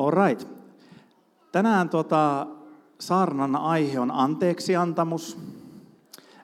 [0.00, 0.48] All right.
[1.52, 2.46] Tänään tota,
[2.98, 5.38] saarnan aihe on anteeksiantamus.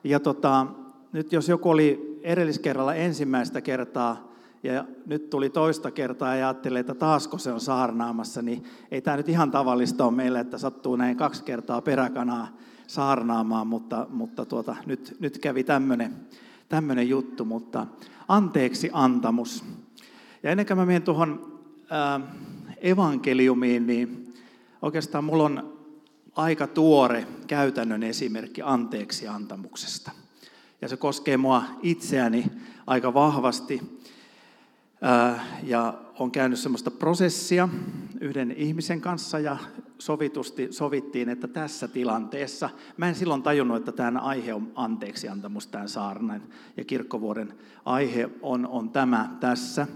[0.03, 0.67] Ja tota,
[1.11, 4.31] nyt jos joku oli edelliskerralla ensimmäistä kertaa
[4.63, 9.17] ja nyt tuli toista kertaa ja ajattelee, että taasko se on saarnaamassa, niin ei tämä
[9.17, 12.47] nyt ihan tavallista ole meille, että sattuu näin kaksi kertaa peräkanaa
[12.87, 15.63] saarnaamaan, mutta, mutta tuota, nyt, nyt kävi
[16.69, 17.87] tämmöinen juttu, mutta
[18.27, 19.63] anteeksi antamus.
[20.43, 21.59] Ja ennen kuin mä menen tuohon
[21.91, 22.21] äh,
[22.81, 24.33] evankeliumiin, niin
[24.81, 25.77] oikeastaan mulla on
[26.35, 30.11] aika tuore käytännön esimerkki anteeksi antamuksesta.
[30.81, 32.45] Ja se koskee mua itseäni
[32.87, 33.81] aika vahvasti.
[35.63, 37.69] Ja on käynyt semmoista prosessia
[38.21, 39.57] yhden ihmisen kanssa ja
[39.99, 45.89] sovitusti sovittiin, että tässä tilanteessa, mä en silloin tajunnut, että tämä aihe on anteeksiantamus, tämän
[45.89, 46.41] saarnan
[46.77, 47.53] ja kirkkovuoden
[47.85, 49.87] aihe on, on tämä tässä.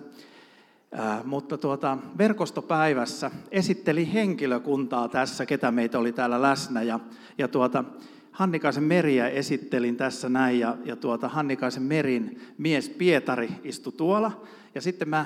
[1.23, 6.81] Mutta tuota, verkostopäivässä esitteli henkilökuntaa tässä, ketä meitä oli täällä läsnä.
[6.81, 6.99] Ja,
[7.37, 7.83] ja tuota,
[8.31, 14.41] Hannikaisen Meriä esittelin tässä näin, ja, ja tuota, Hannikaisen Merin mies Pietari istui tuolla.
[14.75, 15.25] Ja sitten mä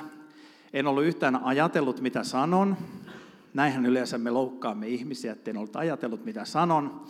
[0.73, 2.77] en ollut yhtään ajatellut, mitä sanon.
[3.53, 7.03] Näinhän yleensä me loukkaamme ihmisiä, että en ollut ajatellut, mitä sanon.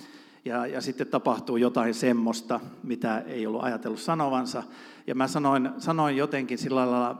[0.45, 4.64] Ja, ja sitten tapahtuu jotain semmoista, mitä ei ollut ajatellut sanovansa.
[5.08, 7.17] Ja mä sanoin, sanoin jotenkin sillä lailla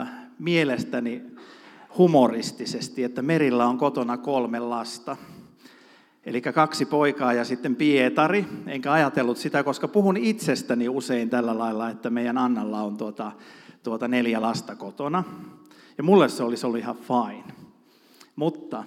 [0.00, 1.22] äh, mielestäni
[1.98, 5.16] humoristisesti, että Merillä on kotona kolme lasta.
[6.24, 8.46] Eli kaksi poikaa ja sitten Pietari.
[8.66, 13.32] Enkä ajatellut sitä, koska puhun itsestäni usein tällä lailla, että meidän Annalla on tuota,
[13.82, 15.24] tuota neljä lasta kotona.
[15.98, 17.54] Ja mulle se olisi ollut ihan fine.
[18.36, 18.84] Mutta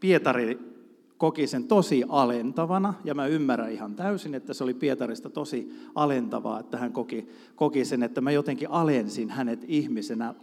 [0.00, 0.72] Pietari
[1.18, 6.60] koki sen tosi alentavana, ja mä ymmärrän ihan täysin, että se oli Pietarista tosi alentavaa,
[6.60, 10.34] että hän koki, koki sen, että mä jotenkin alensin hänet ihmisenä,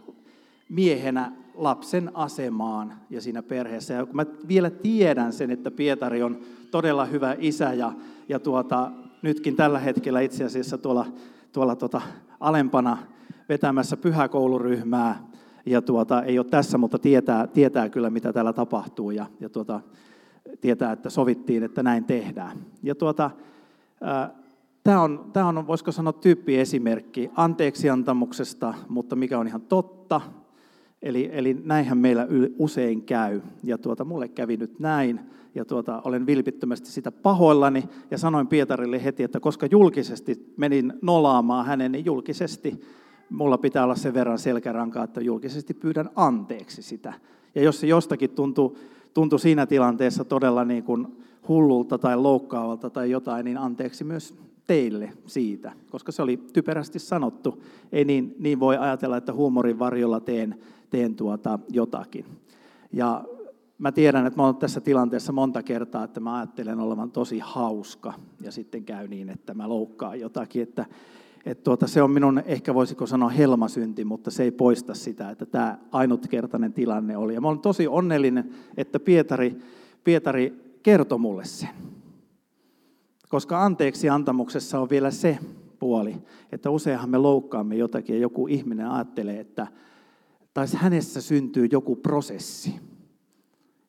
[0.70, 3.94] miehenä lapsen asemaan ja siinä perheessä.
[3.94, 6.40] Ja kun mä vielä tiedän sen, että Pietari on
[6.70, 7.92] todella hyvä isä ja,
[8.28, 8.90] ja tuota,
[9.22, 11.06] nytkin tällä hetkellä itse asiassa tuolla,
[11.52, 12.02] tuolla tuota,
[12.40, 12.98] alempana
[13.48, 15.30] vetämässä pyhäkouluryhmää,
[15.66, 19.80] ja tuota, ei ole tässä, mutta tietää, tietää kyllä, mitä täällä tapahtuu, ja, ja tuota,
[20.60, 22.56] tietää, että sovittiin, että näin tehdään.
[22.82, 23.30] Ja tuota,
[24.84, 30.20] Tämä on, tämä on, voisiko sanoa, tyyppiesimerkki anteeksiantamuksesta, mutta mikä on ihan totta.
[31.02, 32.26] Eli, eli näinhän meillä
[32.58, 33.40] usein käy.
[33.64, 35.20] Ja tuota, mulle kävi nyt näin,
[35.54, 41.66] ja tuota, olen vilpittömästi sitä pahoillani, ja sanoin Pietarille heti, että koska julkisesti menin nolaamaan
[41.66, 42.80] hänen, niin julkisesti
[43.30, 47.12] mulla pitää olla sen verran selkärankaa, että julkisesti pyydän anteeksi sitä.
[47.54, 48.78] Ja jos se jostakin tuntuu,
[49.14, 51.06] tuntuu siinä tilanteessa todella niin kuin
[51.48, 54.34] hullulta tai loukkaavalta tai jotain, niin anteeksi myös
[54.66, 57.62] teille siitä, koska se oli typerästi sanottu.
[57.92, 60.54] Ei niin, niin voi ajatella, että huumorin varjolla teen,
[60.90, 62.24] teen tuota jotakin.
[62.92, 63.24] Ja
[63.78, 68.12] mä tiedän, että mä olen tässä tilanteessa monta kertaa, että mä ajattelen olevan tosi hauska,
[68.40, 70.86] ja sitten käy niin, että mä loukkaan jotakin, että
[71.46, 75.46] että tuota, se on minun, ehkä voisiko sanoa helmasynti, mutta se ei poista sitä, että
[75.46, 77.34] tämä ainutkertainen tilanne oli.
[77.34, 79.56] Ja mä olen tosi onnellinen, että Pietari,
[80.04, 81.68] Pietari kertoi mulle sen.
[83.28, 85.38] Koska anteeksi antamuksessa on vielä se
[85.78, 86.16] puoli,
[86.52, 89.66] että useinhan me loukkaamme jotakin ja joku ihminen ajattelee, että
[90.54, 92.80] tai hänessä syntyy joku prosessi.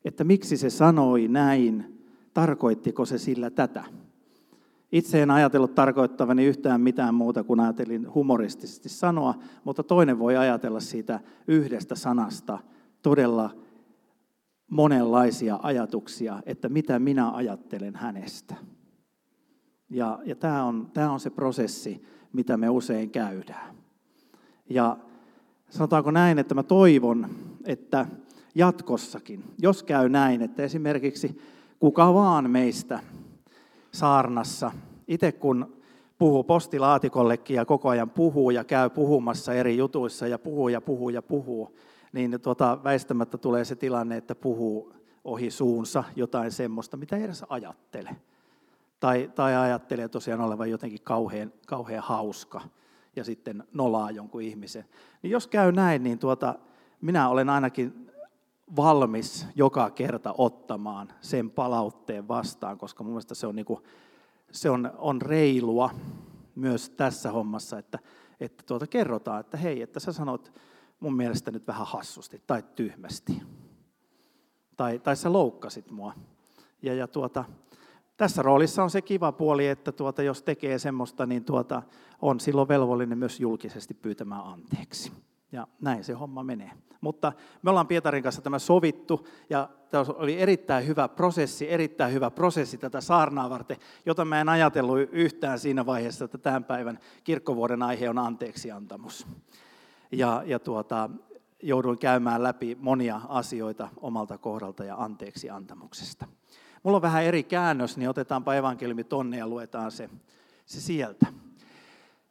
[0.04, 2.02] Että miksi se sanoi näin,
[2.34, 3.84] tarkoittiko se sillä tätä.
[4.92, 9.34] Itse en ajatellut tarkoittavani yhtään mitään muuta kuin ajatelin humoristisesti sanoa,
[9.64, 12.58] mutta toinen voi ajatella siitä yhdestä sanasta
[13.02, 13.50] todella
[14.70, 18.54] monenlaisia ajatuksia, että mitä minä ajattelen hänestä.
[19.90, 23.76] Ja, ja tämä, on, tämä on se prosessi, mitä me usein käydään.
[24.70, 24.96] Ja
[25.72, 27.28] sanotaanko näin, että mä toivon,
[27.64, 28.06] että
[28.54, 31.40] jatkossakin, jos käy näin, että esimerkiksi
[31.78, 33.00] kuka vaan meistä
[33.92, 34.72] saarnassa.
[35.08, 35.76] Itse kun
[36.18, 41.08] puhuu postilaatikollekin ja koko ajan puhuu ja käy puhumassa eri jutuissa ja puhuu ja puhuu
[41.08, 41.76] ja puhuu,
[42.12, 44.92] niin tuota, väistämättä tulee se tilanne, että puhuu
[45.24, 48.16] ohi suunsa jotain semmoista, mitä ei edes ajattele.
[49.00, 52.60] Tai, tai ajattelee tosiaan olevan jotenkin kauhean, kauhean hauska
[53.16, 54.84] ja sitten nolaa jonkun ihmisen.
[55.22, 56.58] Niin jos käy näin, niin tuota,
[57.00, 58.10] minä olen ainakin
[58.76, 63.80] valmis joka kerta ottamaan sen palautteen vastaan, koska mun mielestä se on, niin kuin,
[64.50, 65.90] se on, on reilua
[66.54, 67.98] myös tässä hommassa, että,
[68.40, 70.52] että tuota kerrotaan, että hei, että sä sanot
[71.00, 73.42] mun mielestä nyt vähän hassusti tai tyhmästi.
[74.76, 76.14] Tai, tai sä loukkasit mua.
[76.82, 77.44] Ja, ja tuota,
[78.22, 81.82] tässä roolissa on se kiva puoli, että tuota, jos tekee semmoista, niin tuota,
[82.20, 85.12] on silloin velvollinen myös julkisesti pyytämään anteeksi.
[85.52, 86.70] Ja näin se homma menee.
[87.00, 87.32] Mutta
[87.62, 92.78] me ollaan Pietarin kanssa tämä sovittu ja tämä oli erittäin hyvä prosessi, erittäin hyvä prosessi
[92.78, 93.76] tätä saarnaa varten,
[94.06, 99.26] jota mä en ajatellut yhtään siinä vaiheessa, että tämän päivän kirkkovuoden aihe on anteeksiantamus.
[100.12, 101.10] Ja, ja tuota,
[101.62, 106.26] jouduin käymään läpi monia asioita omalta kohdalta ja anteeksiantamuksesta.
[106.82, 110.10] Mulla on vähän eri käännös, niin otetaanpa evankeliumi tonne ja luetaan se,
[110.66, 111.26] se sieltä.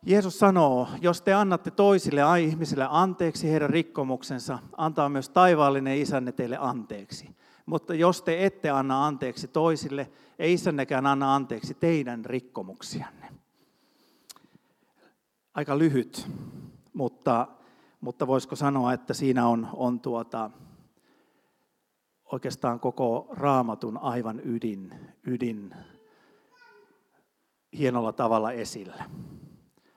[0.06, 6.57] Jeesus sanoo, jos te annatte toisille ihmisille anteeksi heidän rikkomuksensa, antaa myös taivaallinen isänne teille
[6.59, 7.36] anteeksi.
[7.65, 13.30] Mutta jos te ette anna anteeksi toisille, ei isännekään anna anteeksi teidän rikkomuksianne.
[15.54, 16.27] Aika lyhyt,
[16.94, 17.47] mutta,
[18.01, 20.51] mutta voisiko sanoa, että siinä on, on tuota,
[22.31, 24.94] oikeastaan koko raamatun aivan ydin,
[25.28, 25.75] ydin
[27.78, 29.04] hienolla tavalla esillä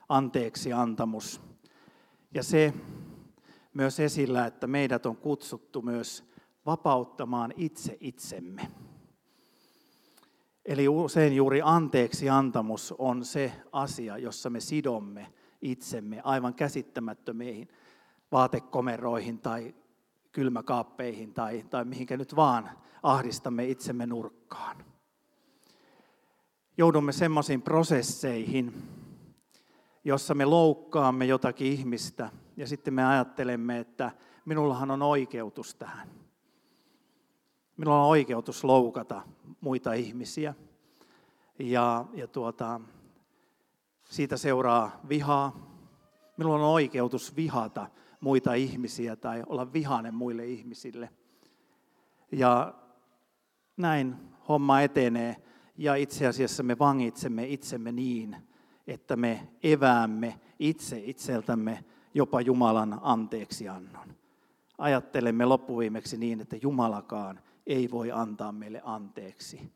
[0.09, 1.41] anteeksi antamus.
[2.33, 2.73] Ja se
[3.73, 6.23] myös esillä, että meidät on kutsuttu myös
[6.65, 8.71] vapauttamaan itse itsemme.
[10.65, 17.67] Eli usein juuri anteeksi antamus on se asia, jossa me sidomme itsemme aivan käsittämättömiin
[18.31, 19.75] vaatekomeroihin tai
[20.35, 22.69] kylmäkaappeihin tai, tai mihinkä nyt vaan
[23.03, 24.85] ahdistamme itsemme nurkkaan.
[26.77, 28.73] Joudumme semmoisiin prosesseihin,
[30.03, 34.11] jossa me loukkaamme jotakin ihmistä ja sitten me ajattelemme, että
[34.45, 36.09] minullahan on oikeutus tähän.
[37.77, 39.21] Minulla on oikeutus loukata
[39.61, 40.53] muita ihmisiä.
[41.59, 42.81] Ja, ja tuota,
[44.09, 45.75] siitä seuraa vihaa.
[46.37, 47.87] Minulla on oikeutus vihata
[48.21, 51.09] muita ihmisiä tai olla vihainen muille ihmisille.
[52.31, 52.73] Ja
[53.77, 54.15] näin
[54.47, 55.35] homma etenee
[55.77, 58.35] ja itse asiassa me vangitsemme itsemme niin,
[58.87, 64.15] että me eväämme itse itseltämme jopa Jumalan anteeksiannon.
[64.77, 69.71] Ajattelemme loppuviimeksi niin, että Jumalakaan ei voi antaa meille anteeksi.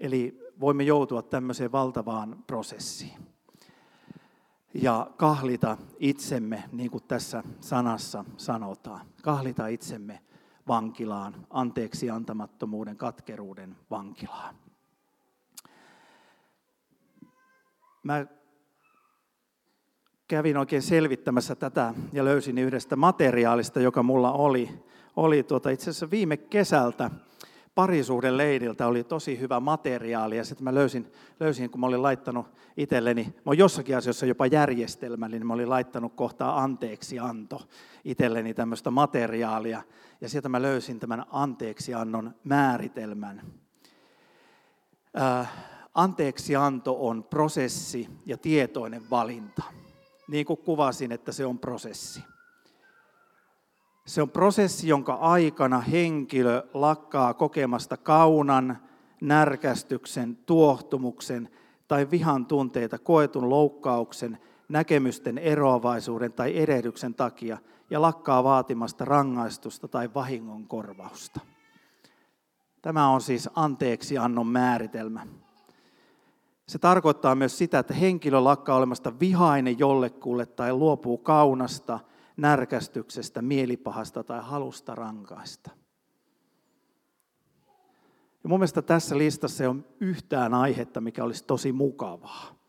[0.00, 3.29] Eli voimme joutua tämmöiseen valtavaan prosessiin.
[4.74, 9.06] Ja kahlita itsemme, niin kuin tässä sanassa sanotaan.
[9.22, 10.20] Kahlita itsemme
[10.68, 14.54] vankilaan, anteeksi antamattomuuden, katkeruuden vankilaan.
[18.02, 18.26] Mä
[20.28, 24.84] kävin oikein selvittämässä tätä ja löysin yhdestä materiaalista, joka mulla oli,
[25.16, 27.10] oli tuota, itse asiassa viime kesältä
[27.74, 32.46] parisuuden leiriltä oli tosi hyvä materiaali ja sitten mä löysin, löysin, kun mä olin laittanut
[32.76, 37.62] itselleni, mä olen jossakin asiassa jopa järjestelmällinen, mä olin laittanut kohtaa anteeksianto
[38.04, 39.82] itselleni tämmöistä materiaalia
[40.20, 43.42] ja sieltä mä löysin tämän anteeksiannon määritelmän.
[45.20, 45.52] Äh,
[45.94, 49.62] anteeksianto on prosessi ja tietoinen valinta.
[50.28, 52.20] Niin kuin kuvasin, että se on prosessi.
[54.06, 58.78] Se on prosessi, jonka aikana henkilö lakkaa kokemasta kaunan,
[59.20, 61.48] närkästyksen, tuohtumuksen
[61.88, 64.38] tai vihan tunteita koetun loukkauksen,
[64.68, 67.58] näkemysten eroavaisuuden tai erehdyksen takia
[67.90, 71.40] ja lakkaa vaatimasta rangaistusta tai vahingon korvausta.
[72.82, 75.26] Tämä on siis anteeksiannon määritelmä.
[76.68, 82.00] Se tarkoittaa myös sitä, että henkilö lakkaa olemasta vihainen jollekulle tai luopuu kaunasta,
[82.40, 85.70] närkästyksestä, mielipahasta tai halusta rankaista.
[88.42, 92.60] Ja mun mielestä tässä listassa ei ole yhtään aihetta, mikä olisi tosi mukavaa.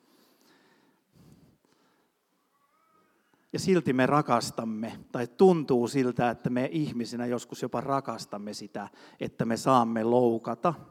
[3.53, 8.87] Ja silti me rakastamme, tai tuntuu siltä, että me ihmisinä joskus jopa rakastamme sitä,
[9.19, 10.73] että me saamme loukata–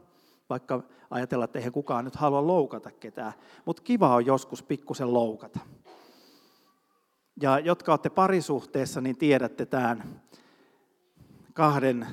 [0.51, 3.33] vaikka ajatella, että eihän kukaan nyt halua loukata ketään.
[3.65, 5.59] Mutta kiva on joskus pikkusen loukata.
[7.41, 10.21] Ja jotka olette parisuhteessa, niin tiedätte tämän
[11.53, 12.07] kahden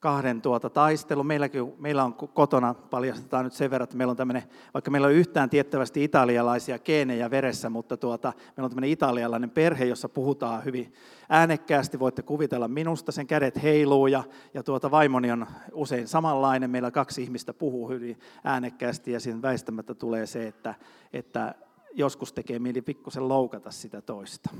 [0.00, 1.24] kahden tuota taistelu.
[1.24, 4.42] Meilläkin, meillä on kotona, paljastetaan nyt sen verran, että meillä on tämmöinen,
[4.74, 9.84] vaikka meillä on yhtään tiettävästi italialaisia geenejä veressä, mutta tuota, meillä on tämmöinen italialainen perhe,
[9.84, 10.94] jossa puhutaan hyvin
[11.28, 11.98] äänekkäästi.
[11.98, 14.24] Voitte kuvitella minusta, sen kädet heiluu ja,
[14.54, 16.70] ja tuota, vaimoni on usein samanlainen.
[16.70, 20.74] Meillä kaksi ihmistä puhuu hyvin äänekkäästi ja siinä väistämättä tulee se, että,
[21.12, 21.54] että
[21.92, 24.50] joskus tekee mieli pikkusen loukata sitä toista.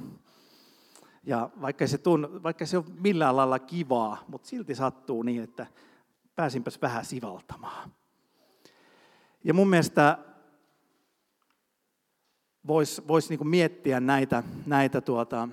[1.25, 5.67] Ja vaikka se, tunn, vaikka se on millään lailla kivaa, mutta silti sattuu niin, että
[6.35, 7.91] pääsinpäs vähän sivaltamaan.
[9.45, 10.19] Ja mun mielestä
[12.67, 15.49] voisi vois niinku miettiä näitä, näitä tuota,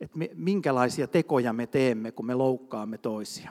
[0.00, 3.50] että minkälaisia tekoja me teemme, kun me loukkaamme toisia.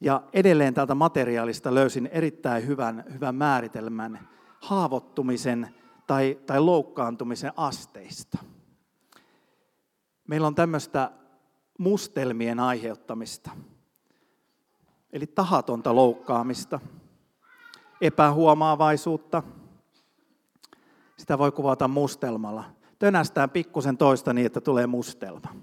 [0.00, 4.28] Ja edelleen täältä materiaalista löysin erittäin hyvän, hyvän määritelmän
[4.60, 5.74] haavoittumisen
[6.06, 8.38] tai, tai loukkaantumisen asteista.
[10.28, 11.10] meillä on tämmöistä
[11.78, 13.50] mustelmien aiheuttamista.
[15.12, 16.80] Eli tahatonta loukkaamista,
[18.00, 19.42] epähuomaavaisuutta.
[21.16, 22.64] Sitä voi kuvata mustelmalla.
[22.98, 25.54] Tönästään pikkusen toista niin, että tulee mustelma.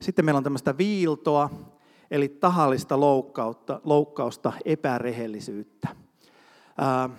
[0.00, 1.50] Sitten meillä on tämmöistä viiltoa,
[2.10, 5.88] eli tahallista loukkausta, loukkausta epärehellisyyttä.
[6.78, 7.10] Ää,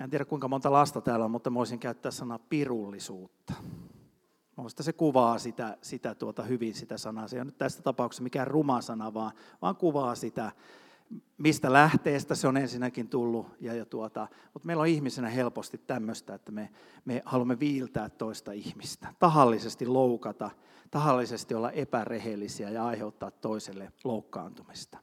[0.00, 3.52] en tiedä kuinka monta lasta täällä on, mutta voisin käyttää sanaa pirullisuutta.
[4.56, 7.28] Minusta se kuvaa sitä, sitä tuota hyvin sitä sanaa.
[7.28, 10.52] Se ei ole nyt tässä tapauksessa mikään ruma sana, vaan, vaan kuvaa sitä,
[11.38, 13.46] mistä lähteestä se on ensinnäkin tullut.
[13.60, 16.70] Ja, ja tuota, mutta meillä on ihmisenä helposti tämmöistä, että me,
[17.04, 20.50] me haluamme viiltää toista ihmistä, tahallisesti loukata,
[20.90, 24.98] tahallisesti olla epärehellisiä ja aiheuttaa toiselle loukkaantumista.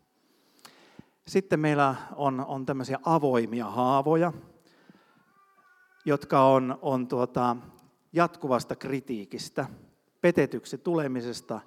[1.28, 4.34] Sitten meillä on, on tämmöisiä avoimia haavoja,
[6.06, 7.56] jotka on, on tuota,
[8.14, 9.66] jatkuvasta kritiikistä,
[10.22, 11.60] petetyksi tulemisesta,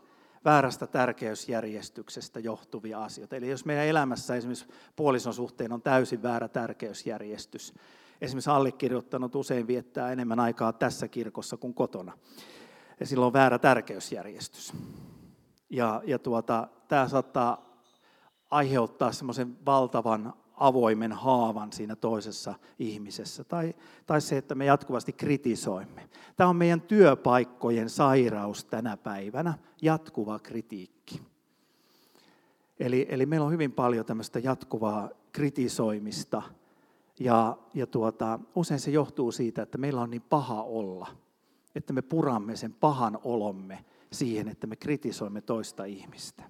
[0.45, 3.37] väärästä tärkeysjärjestyksestä johtuvia asioita.
[3.37, 4.66] Eli jos meidän elämässä esimerkiksi
[4.97, 7.75] puolison suhteen on täysin väärä tärkeysjärjestys,
[8.21, 12.12] esimerkiksi allekirjoittanut usein viettää enemmän aikaa tässä kirkossa kuin kotona,
[13.00, 14.73] ja silloin on väärä tärkeysjärjestys.
[15.71, 17.81] Ja, ja tuota, tämä saattaa
[18.50, 23.44] aiheuttaa semmoisen valtavan avoimen haavan siinä toisessa ihmisessä.
[23.44, 23.75] Tai,
[24.06, 26.08] tai se, että me jatkuvasti kritisoimme.
[26.36, 31.22] Tämä on meidän työpaikkojen sairaus tänä päivänä, jatkuva kritiikki.
[32.80, 36.42] Eli, eli meillä on hyvin paljon tämmöistä jatkuvaa kritisoimista.
[37.20, 41.06] Ja, ja tuota, usein se johtuu siitä, että meillä on niin paha olla,
[41.75, 46.42] että me puramme sen pahan olomme siihen, että me kritisoimme toista ihmistä.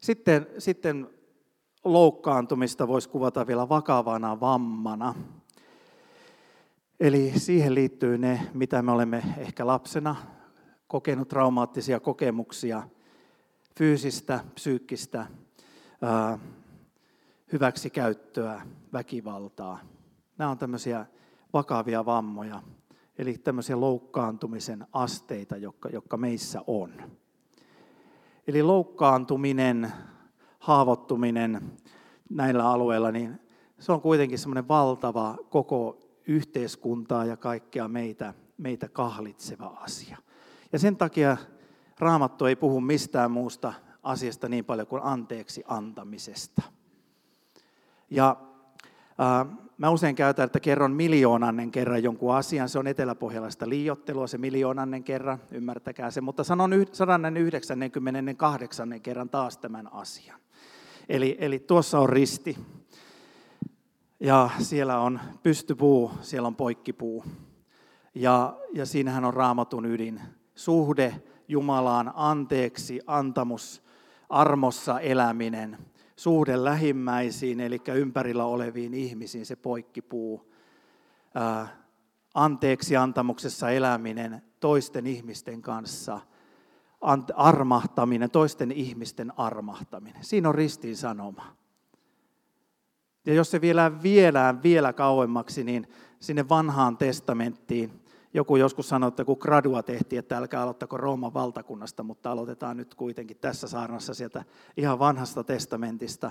[0.00, 1.10] Sitten, sitten
[1.84, 5.14] loukkaantumista voisi kuvata vielä vakavana vammana.
[7.00, 10.16] Eli siihen liittyy ne, mitä me olemme ehkä lapsena
[10.86, 12.82] kokenut traumaattisia kokemuksia,
[13.78, 15.26] fyysistä, psyykkistä,
[17.52, 19.80] hyväksikäyttöä, väkivaltaa.
[20.38, 21.06] Nämä on tämmöisiä
[21.52, 22.62] vakavia vammoja,
[23.18, 26.92] eli tämmöisiä loukkaantumisen asteita, jotka, jotka meissä on.
[28.46, 29.92] Eli loukkaantuminen
[30.60, 31.60] haavoittuminen
[32.30, 33.40] näillä alueilla, niin
[33.78, 40.16] se on kuitenkin semmoinen valtava koko yhteiskuntaa ja kaikkea meitä, meitä kahlitseva asia.
[40.72, 41.36] Ja sen takia
[41.98, 46.62] Raamattu ei puhu mistään muusta asiasta niin paljon kuin anteeksi antamisesta.
[48.10, 48.36] Ja
[49.20, 52.68] äh, mä usein käytän, että kerron miljoonannen kerran jonkun asian.
[52.68, 56.20] Se on eteläpohjalaista liiottelua, se miljoonannen kerran, ymmärtäkää se.
[56.20, 59.00] Mutta sanon 198.
[59.02, 60.40] kerran taas tämän asian.
[61.10, 62.56] Eli, eli tuossa on risti.
[64.20, 67.24] Ja siellä on pystypuu, siellä on poikkipuu.
[68.14, 70.20] Ja, ja siinähän on raamatun ydin.
[70.54, 73.82] Suhde Jumalaan, anteeksi, antamus,
[74.28, 75.78] armossa eläminen.
[76.16, 80.52] Suhde lähimmäisiin, eli ympärillä oleviin ihmisiin, se poikkipuu.
[82.34, 86.20] Anteeksi antamuksessa eläminen toisten ihmisten kanssa–
[87.34, 90.24] armahtaminen, toisten ihmisten armahtaminen.
[90.24, 91.56] Siinä on ristiin sanoma.
[93.26, 95.88] Ja jos se vielä viedään vielä kauemmaksi, niin
[96.20, 98.04] sinne vanhaan testamenttiin,
[98.34, 102.94] joku joskus sanoi, että kun gradua tehtiin, että älkää aloittako Rooman valtakunnasta, mutta aloitetaan nyt
[102.94, 104.44] kuitenkin tässä saarnassa sieltä
[104.76, 106.30] ihan vanhasta testamentista.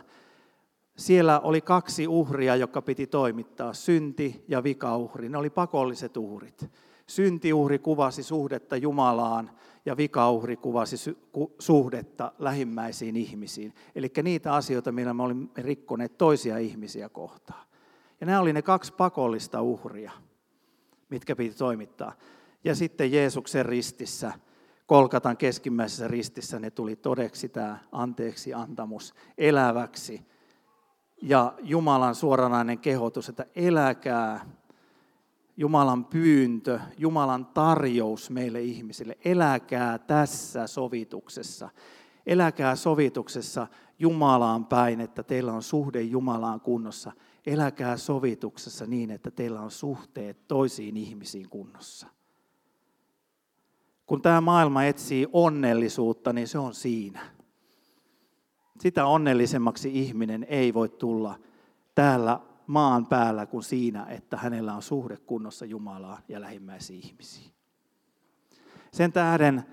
[0.97, 5.29] Siellä oli kaksi uhria, jotka piti toimittaa, synti ja vikauhri.
[5.29, 6.69] Ne oli pakolliset uhrit.
[7.09, 9.51] Syntiuhri kuvasi suhdetta Jumalaan
[9.85, 11.15] ja vikauhri kuvasi
[11.59, 13.73] suhdetta lähimmäisiin ihmisiin.
[13.95, 17.65] Eli niitä asioita, millä me olimme rikkoneet toisia ihmisiä kohtaan.
[18.21, 20.11] Ja nämä oli ne kaksi pakollista uhria,
[21.09, 22.13] mitkä piti toimittaa.
[22.63, 24.33] Ja sitten Jeesuksen ristissä,
[24.85, 30.21] Kolkatan keskimmäisessä ristissä ne tuli todeksi tämä anteeksi antamus eläväksi.
[31.21, 34.45] Ja Jumalan suoranainen kehotus, että eläkää
[35.59, 39.17] Jumalan pyyntö, Jumalan tarjous meille ihmisille.
[39.25, 41.69] Eläkää tässä sovituksessa.
[42.25, 43.67] Eläkää sovituksessa
[43.99, 47.11] Jumalaan päin, että teillä on suhde Jumalaan kunnossa.
[47.45, 52.07] Eläkää sovituksessa niin, että teillä on suhteet toisiin ihmisiin kunnossa.
[54.05, 57.21] Kun tämä maailma etsii onnellisuutta, niin se on siinä.
[58.79, 61.39] Sitä onnellisemmaksi ihminen ei voi tulla
[61.95, 62.39] täällä
[62.69, 67.51] maan päällä kuin siinä, että hänellä on suhde kunnossa Jumalaa ja lähimmäisiin ihmisiin.
[68.93, 69.63] Sen tähden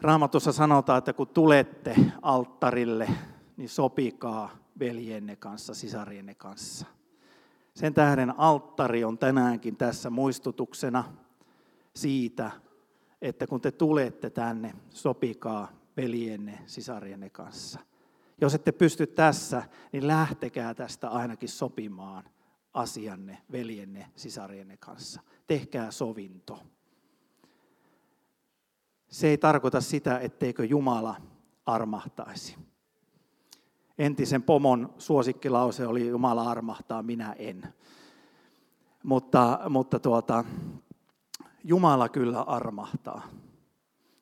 [0.00, 3.08] Raamatussa sanotaan, että kun tulette alttarille,
[3.56, 6.86] niin sopikaa veljenne kanssa, sisarienne kanssa.
[7.74, 11.04] Sen tähden alttari on tänäänkin tässä muistutuksena
[11.96, 12.50] siitä,
[13.20, 17.80] että kun te tulette tänne, sopikaa veljenne, sisarienne kanssa.
[18.42, 22.24] Jos ette pysty tässä, niin lähtekää tästä ainakin sopimaan
[22.74, 25.20] asianne, veljenne, sisarienne kanssa.
[25.46, 26.58] Tehkää sovinto.
[29.08, 31.16] Se ei tarkoita sitä, etteikö Jumala
[31.66, 32.56] armahtaisi.
[33.98, 37.74] Entisen pomon suosikkilause oli Jumala armahtaa, minä en.
[39.02, 40.44] Mutta, mutta tuota,
[41.64, 43.22] Jumala kyllä armahtaa.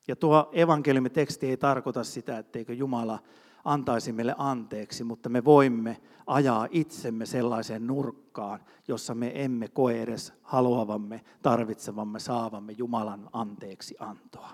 [0.07, 3.19] Ja tuo evankeliumiteksti ei tarkoita sitä, etteikö Jumala
[3.63, 10.33] antaisi meille anteeksi, mutta me voimme ajaa itsemme sellaiseen nurkkaan, jossa me emme koe edes
[10.41, 14.49] haluavamme, tarvitsevamme, saavamme Jumalan anteeksi antoa.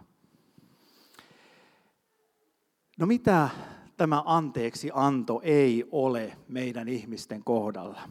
[3.00, 3.50] No mitä
[3.98, 8.02] tämä anteeksi anto ei ole meidän ihmisten kohdalla?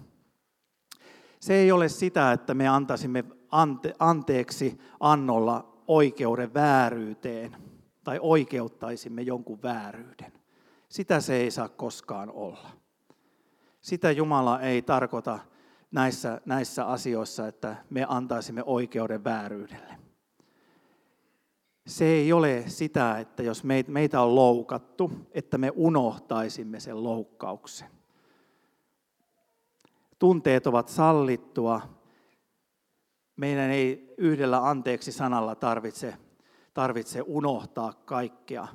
[1.41, 7.57] Se ei ole sitä, että me antaisimme ante, anteeksi annolla oikeuden vääryyteen
[8.05, 10.36] tai oikeuttaisimme jonkun vääryyden.
[10.89, 12.71] Sitä se ei saa koskaan olla.
[13.81, 15.39] Sitä Jumala ei tarkoita
[15.91, 19.99] näissä, näissä asioissa, että me antaisimme oikeuden vääryydelle.
[21.87, 27.89] Se ei ole sitä, että jos meitä on loukattu, että me unohtaisimme sen loukkauksen.
[30.19, 31.81] Tunteet ovat sallittua.
[33.37, 36.15] Meidän ei yhdellä anteeksi sanalla tarvitse,
[36.75, 38.67] tarvitse unohtaa kaikkea,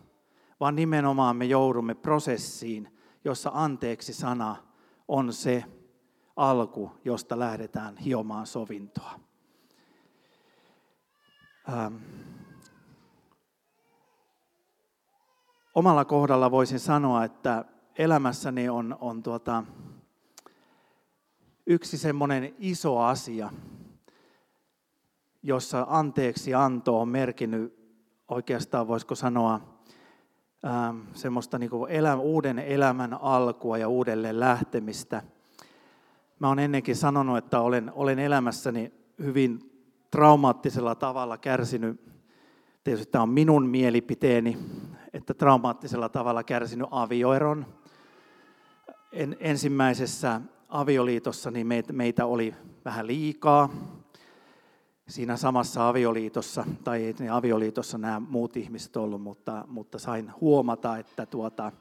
[0.62, 4.56] vaan nimenomaan me joudumme prosessiin, jossa anteeksi sana
[5.08, 5.63] on se
[6.36, 9.20] alku, josta lähdetään hiomaan sovintoa.
[11.70, 11.96] Ähm.
[15.75, 17.65] Omalla kohdalla voisin sanoa, että
[17.98, 19.63] elämässäni on, on tuota,
[21.68, 23.50] yksi semmoinen iso asia,
[25.44, 27.82] jossa anteeksi anto on merkinnyt
[28.27, 29.71] oikeastaan, voisiko sanoa,
[30.65, 35.24] ähm, semmoista niin kuin elä, uuden elämän alkua ja uudelleen lähtemistä.
[36.40, 39.72] Mä olen ennenkin sanonut, että olen, olen elämässäni hyvin
[40.12, 42.01] traumaattisella tavalla kärsinyt,
[42.83, 44.57] tietysti tämä on minun mielipiteeni,
[45.14, 47.66] että traumaattisella tavalla kärsinyt avioeron.
[49.12, 53.70] En, ensimmäisessä avioliitossa niin meitä, meitä oli vähän liikaa.
[55.11, 61.25] Siinä samassa avioliitossa, tai ei avioliitossa nämä muut ihmiset ollut, mutta, mutta sain huomata, että
[61.25, 61.71] tuota,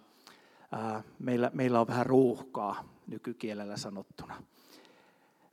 [0.73, 4.43] ää, meillä, meillä on vähän ruuhkaa nykykielellä sanottuna.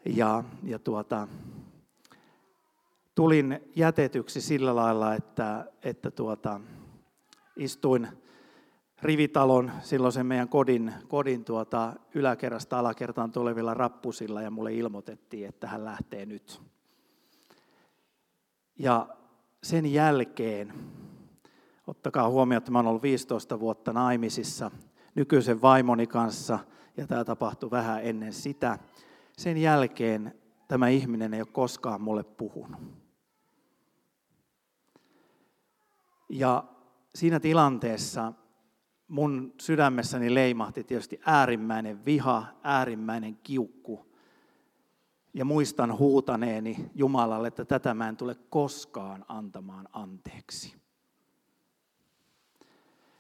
[0.06, 1.28] Ja, ja tuota,
[3.16, 6.62] tulin jätetyksi sillä lailla, että, että tuota,
[7.56, 8.08] istuin
[9.02, 15.68] rivitalon, silloin sen meidän kodin, kodin tuota, yläkerrasta alakertaan tulevilla rappusilla ja mulle ilmoitettiin, että
[15.68, 16.62] hän lähtee nyt.
[18.80, 19.08] Ja
[19.64, 20.74] sen jälkeen,
[21.88, 24.72] ottakaa huomioon, että mä olen ollut 15 vuotta naimisissa
[25.16, 26.60] nykyisen vaimoni kanssa,
[26.98, 28.80] ja tämä tapahtui vähän ennen sitä.
[29.38, 30.34] Sen jälkeen
[30.68, 32.82] tämä ihminen ei ole koskaan mulle puhunut.
[36.30, 36.64] Ja
[37.16, 38.34] siinä tilanteessa
[39.08, 44.07] mun sydämessäni leimahti tietysti äärimmäinen viha, äärimmäinen kiukku.
[45.38, 50.76] Ja muistan huutaneeni Jumalalle, että tätä mä en tule koskaan antamaan anteeksi.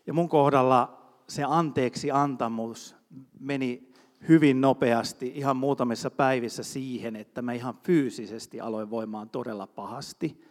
[0.07, 2.95] Ja mun kohdalla se anteeksi antamus
[3.39, 3.93] meni
[4.27, 10.41] hyvin nopeasti, ihan muutamissa päivissä siihen, että mä ihan fyysisesti aloin voimaan todella pahasti.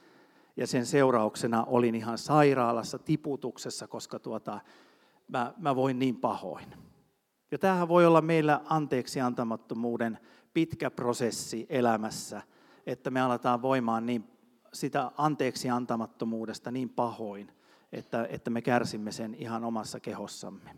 [0.57, 4.61] Ja sen seurauksena olin ihan sairaalassa tiputuksessa, koska tuota,
[5.29, 6.67] mä, mä voin niin pahoin.
[7.51, 10.19] Ja tämähän voi olla meillä anteeksi antamattomuuden
[10.57, 12.43] pitkä prosessi elämässä,
[12.87, 14.25] että me aletaan voimaan niin,
[14.73, 17.53] sitä anteeksi antamattomuudesta niin pahoin,
[17.93, 20.77] että, että me kärsimme sen ihan omassa kehossamme.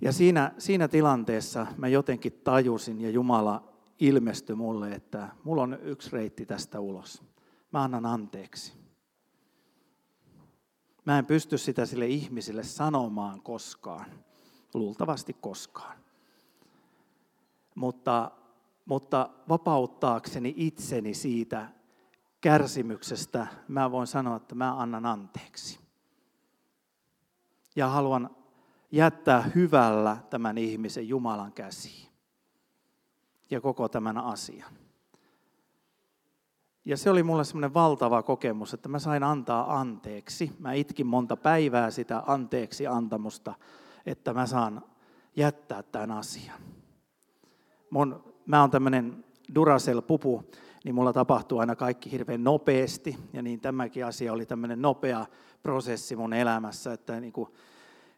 [0.00, 6.10] Ja siinä, siinä tilanteessa mä jotenkin tajusin ja Jumala ilmestyi mulle, että mulla on yksi
[6.12, 7.22] reitti tästä ulos.
[7.72, 8.72] Mä annan anteeksi.
[11.04, 14.06] Mä en pysty sitä sille ihmisille sanomaan koskaan,
[14.74, 16.07] luultavasti koskaan.
[17.78, 18.30] Mutta,
[18.84, 21.68] mutta vapauttaakseni itseni siitä
[22.40, 25.80] kärsimyksestä, mä voin sanoa, että mä annan anteeksi.
[27.76, 28.30] Ja haluan
[28.92, 32.08] jättää hyvällä tämän ihmisen Jumalan käsiin
[33.50, 34.72] ja koko tämän asian.
[36.84, 40.52] Ja se oli mulle semmoinen valtava kokemus, että mä sain antaa anteeksi.
[40.58, 43.54] Mä itkin monta päivää sitä anteeksi antamusta,
[44.06, 44.82] että mä saan
[45.36, 46.77] jättää tämän asian.
[47.90, 49.24] Mun, mä oon tämmöinen
[49.54, 50.44] Duracell-pupu
[50.84, 53.18] niin mulla tapahtuu aina kaikki hirveän nopeasti.
[53.32, 55.26] Ja niin tämäkin asia oli tämmöinen nopea
[55.62, 57.48] prosessi mun elämässä, että niin kuin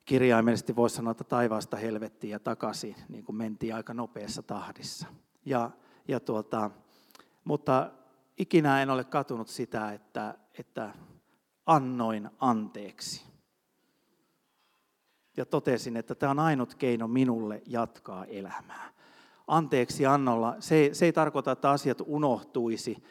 [0.04, 5.06] kirjaimellisesti voisi sanoa, että taivaasta helvettiin ja takaisin niin kuin mentiin aika nopeassa tahdissa.
[5.44, 5.70] Ja,
[6.08, 6.70] ja tuota,
[7.44, 7.90] mutta
[8.38, 10.94] ikinä en ole katunut sitä, että, että
[11.66, 13.24] annoin anteeksi.
[15.36, 18.92] Ja totesin, että tämä on ainut keino minulle jatkaa elämää.
[19.50, 23.02] Anteeksi annolla, se, se ei tarkoita, että asiat unohtuisi.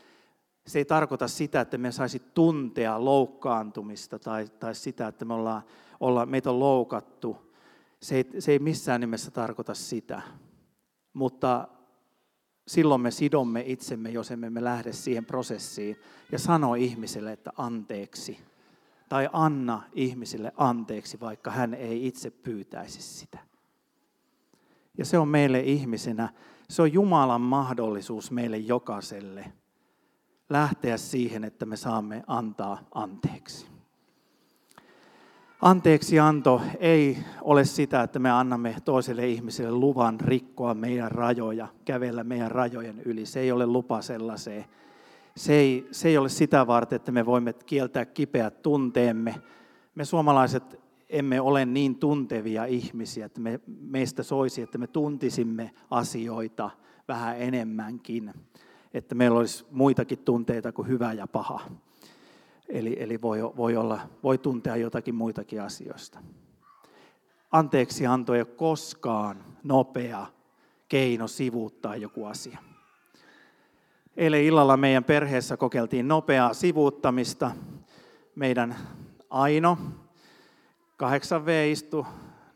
[0.67, 5.61] Se ei tarkoita sitä, että me saisi tuntea loukkaantumista tai, tai sitä, että me ollaan,
[5.99, 7.53] ollaan, meitä on loukattu.
[8.01, 10.21] Se ei, se ei missään nimessä tarkoita sitä.
[11.13, 11.67] Mutta
[12.67, 15.97] silloin me sidomme itsemme, jos emme me lähde siihen prosessiin
[16.31, 18.39] ja sano ihmiselle, että anteeksi.
[19.09, 23.48] Tai anna ihmisille anteeksi, vaikka hän ei itse pyytäisi sitä.
[24.99, 26.29] Ja se on meille ihmisenä,
[26.69, 29.45] se on Jumalan mahdollisuus meille jokaiselle
[30.49, 33.67] lähteä siihen, että me saamme antaa anteeksi.
[35.61, 42.23] Anteeksi anto ei ole sitä, että me annamme toiselle ihmiselle luvan rikkoa meidän rajoja, kävellä
[42.23, 43.25] meidän rajojen yli.
[43.25, 44.65] Se ei ole lupa sellaiseen.
[45.37, 49.35] Se ei, se ei ole sitä varten, että me voimme kieltää kipeät tunteemme.
[49.95, 56.69] Me suomalaiset emme ole niin tuntevia ihmisiä, että me, meistä soisi, että me tuntisimme asioita
[57.07, 58.33] vähän enemmänkin.
[58.93, 61.61] Että meillä olisi muitakin tunteita kuin hyvä ja paha.
[62.69, 66.19] Eli, eli voi, voi, olla, voi tuntea jotakin muitakin asioista.
[67.51, 70.25] Anteeksi anto ei ole koskaan nopea
[70.87, 72.57] keino sivuuttaa joku asia.
[74.17, 77.51] Eilen illalla meidän perheessä kokeiltiin nopeaa sivuuttamista.
[78.35, 78.75] Meidän
[79.29, 79.77] Aino,
[81.03, 82.05] 8V istui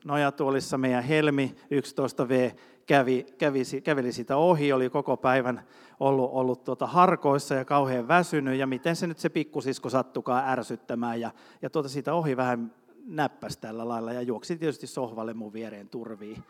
[0.06, 5.63] nojatuolissa, meidän Helmi, 11V, kävi, kävi, käveli sitä ohi, oli koko päivän
[5.99, 11.21] ollut, ollut tuota harkoissa ja kauhean väsynyt, ja miten se nyt se pikkusisko sattukaan ärsyttämään,
[11.21, 12.73] ja, ja tuota siitä ohi vähän
[13.06, 16.43] näppäsi tällä lailla, ja juoksi tietysti sohvalle mun viereen turviin.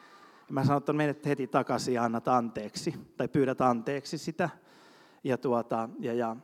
[0.47, 4.49] Ja mä sanoin, että menet heti takaisin ja annat anteeksi, tai pyydät anteeksi sitä,
[5.23, 6.35] ja, tuota, ja, ja,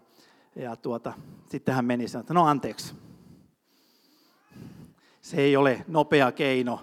[0.55, 1.13] ja tuota,
[1.49, 3.08] sitten hän meni sanoa, että no anteeksi.
[5.29, 6.79] Se ei ole nopea keino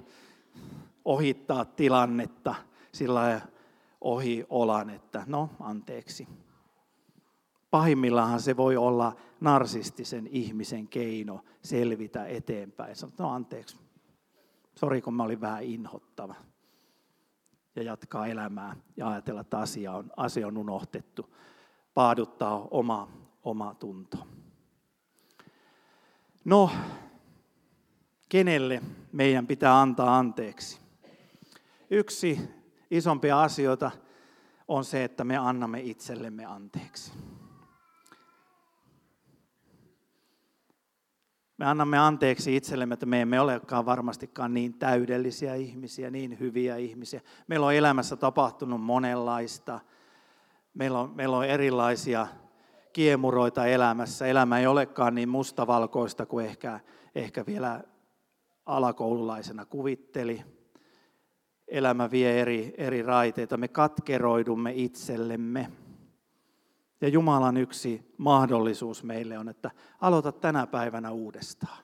[1.04, 2.54] ohittaa tilannetta,
[2.92, 3.40] sillä
[4.00, 6.28] ohi olan, että no anteeksi.
[7.70, 12.96] Pahimmillaan se voi olla narsistisen ihmisen keino selvitä eteenpäin.
[12.96, 13.76] Sanoit, no anteeksi,
[14.74, 16.35] sori kun mä olin vähän inhottava.
[17.76, 21.37] Ja jatkaa elämää ja ajatella, että asia on, asia on unohtettu.
[21.94, 23.09] Paaduttaa oma,
[23.42, 24.18] oma tunto.
[26.44, 26.70] No,
[28.29, 30.81] kenelle meidän pitää antaa anteeksi?
[31.91, 32.41] Yksi
[32.91, 33.91] isompia asioita
[34.69, 37.12] on se, että me annamme itsellemme anteeksi.
[41.59, 47.21] Me annamme anteeksi itsellemme, että me emme olekaan varmastikaan niin täydellisiä ihmisiä, niin hyviä ihmisiä.
[47.47, 49.81] Meillä on elämässä tapahtunut monenlaista.
[50.75, 52.27] Meillä on, meillä on erilaisia
[52.93, 54.27] kiemuroita elämässä.
[54.27, 56.81] Elämä ei olekaan niin mustavalkoista kuin ehkä,
[57.15, 57.85] ehkä vielä
[58.66, 60.44] alakoululaisena kuvitteli
[61.68, 63.57] elämä vie eri, eri raiteita.
[63.57, 65.70] Me katkeroidumme itsellemme.
[67.00, 71.79] Ja Jumalan yksi mahdollisuus meille on, että aloita tänä päivänä uudestaan.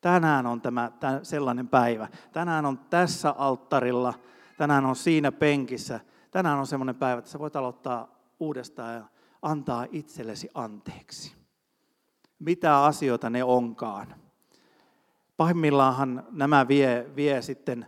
[0.00, 2.08] Tänään on tämä, sellainen päivä.
[2.32, 4.14] Tänään on tässä alttarilla,
[4.58, 6.00] tänään on siinä penkissä.
[6.30, 9.04] Tänään on sellainen päivä, että sä voit aloittaa uudestaan ja
[9.42, 11.34] antaa itsellesi anteeksi.
[12.38, 14.14] Mitä asioita ne onkaan.
[15.38, 17.86] Pahimmillaanhan nämä vie, vie sitten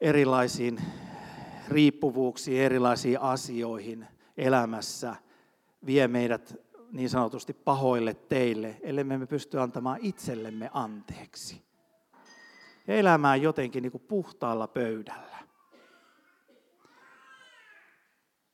[0.00, 0.80] erilaisiin
[1.68, 4.06] riippuvuuksiin, erilaisiin asioihin
[4.36, 5.16] elämässä,
[5.86, 6.54] vie meidät
[6.92, 11.62] niin sanotusti pahoille teille, ellei me pysty antamaan itsellemme anteeksi.
[12.86, 15.38] Ja elämään jotenkin niin kuin puhtaalla pöydällä.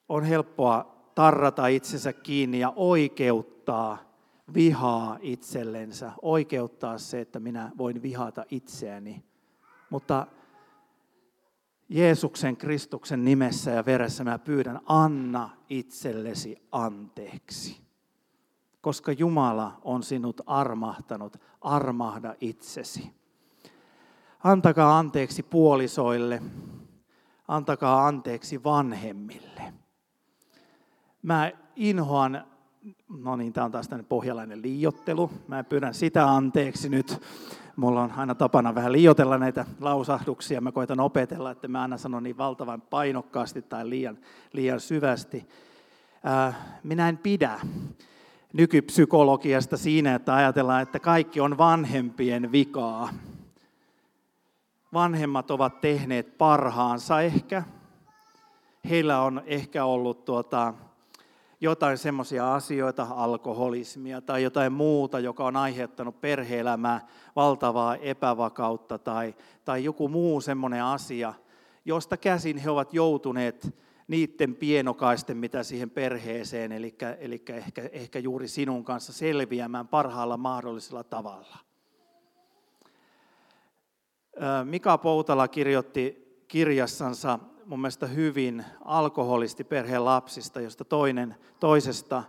[0.09, 4.10] On helppoa tarrata itsensä kiinni ja oikeuttaa
[4.55, 9.25] vihaa itsellensä, oikeuttaa se, että minä voin vihata itseäni.
[9.91, 10.27] Mutta
[11.89, 17.81] Jeesuksen Kristuksen nimessä ja veressä mä pyydän, anna itsellesi anteeksi.
[18.81, 23.13] Koska Jumala on sinut armahtanut, armahda itsesi.
[24.45, 26.43] Antakaa anteeksi puolisoille,
[27.49, 29.75] antakaa anteeksi vanhemmille.
[31.23, 32.47] Mä inhoan,
[33.23, 35.31] no niin, tämä on taas tämmöinen pohjalainen liiottelu.
[35.49, 37.21] Mä pyydän sitä anteeksi nyt
[37.81, 40.61] Mulla on aina tapana vähän liotella näitä lausahduksia.
[40.61, 44.19] Mä koitan opetella, että mä aina sanon niin valtavan painokkaasti tai liian,
[44.53, 45.49] liian syvästi.
[46.85, 47.61] minä en pidä
[48.53, 53.09] nykypsykologiasta siinä, että ajatellaan, että kaikki on vanhempien vikaa.
[54.93, 57.63] Vanhemmat ovat tehneet parhaansa ehkä.
[58.89, 60.75] Heillä on ehkä ollut tuota,
[61.61, 69.85] jotain semmoisia asioita, alkoholismia tai jotain muuta, joka on aiheuttanut perheelämää valtavaa epävakautta tai, tai
[69.85, 71.35] joku muu semmoinen asia,
[71.85, 73.75] josta käsin he ovat joutuneet
[74.09, 81.05] niiden pienokaisten, mitä siihen perheeseen, eli, eli ehkä, ehkä juuri sinun kanssa selviämään parhaalla mahdollisella
[81.05, 81.57] tavalla.
[84.65, 87.39] Mika Poutala kirjoitti kirjassansa
[87.71, 92.23] mun mielestä hyvin alkoholisti perheen lapsista, josta toinen toisesta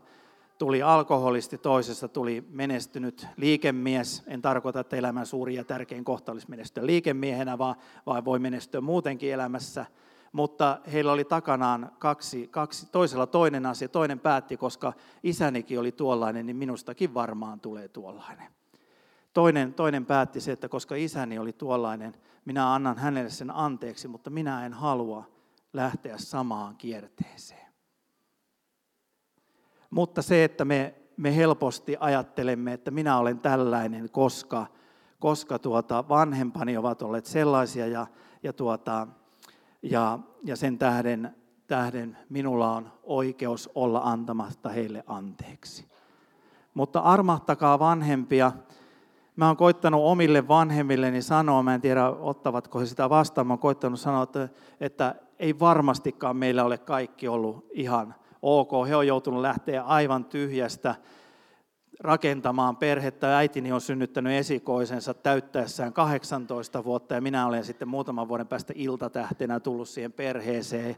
[0.58, 4.24] tuli alkoholisti, toisesta tuli menestynyt liikemies.
[4.28, 7.76] En tarkoita, että elämän suuri ja tärkein kohta olisi menestyä liikemiehenä, vaan,
[8.06, 9.86] vaan voi menestyä muutenkin elämässä.
[10.32, 16.46] Mutta heillä oli takanaan kaksi, kaksi, toisella toinen asia, toinen päätti, koska isänikin oli tuollainen,
[16.46, 18.61] niin minustakin varmaan tulee tuollainen.
[19.34, 22.14] Toinen, toinen päätti se, että koska isäni oli tuollainen,
[22.46, 25.24] minä annan hänelle sen anteeksi, mutta minä en halua
[25.74, 27.72] lähteä samaan kierteeseen.
[29.90, 34.68] Mutta se, että me, me helposti ajattelemme, että minä olen tällainen, koska,
[35.20, 38.08] koska tuota, vanhempani ovat olleet sellaisia ja,
[38.44, 39.08] ja, tuota,
[39.82, 41.36] ja, ja sen tähden,
[41.68, 45.92] tähden minulla on oikeus olla antamatta heille anteeksi.
[46.74, 48.52] Mutta armahtakaa vanhempia
[49.36, 53.60] mä oon koittanut omille vanhemmilleni sanoa, mä en tiedä ottavatko he sitä vastaan, mä oon
[53.60, 58.72] koittanut sanoa, että, että ei varmastikaan meillä ole kaikki ollut ihan ok.
[58.88, 60.96] He on joutunut lähteä aivan tyhjästä
[62.00, 63.38] rakentamaan perhettä.
[63.38, 69.60] Äitini on synnyttänyt esikoisensa täyttäessään 18 vuotta ja minä olen sitten muutaman vuoden päästä iltatähtenä
[69.60, 70.96] tullut siihen perheeseen.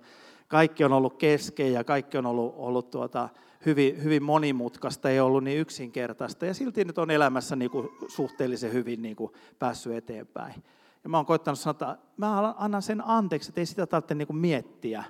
[0.47, 3.29] Kaikki on ollut kesken ja kaikki on ollut, ollut tuota,
[3.65, 6.45] hyvin, hyvin monimutkaista, ei ollut niin yksinkertaista.
[6.45, 10.63] Ja silti nyt on elämässä niin kuin suhteellisen hyvin niin kuin päässyt eteenpäin.
[11.03, 14.27] Ja mä oon koittanut sanoa, että mä annan sen anteeksi, että ei sitä tarvitse niin
[14.27, 15.03] kuin miettiä.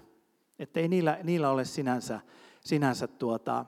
[0.60, 2.20] Että ei niillä, niillä ole sinänsä,
[2.62, 3.66] sinänsä tuota,